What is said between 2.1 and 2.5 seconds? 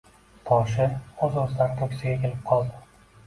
egilib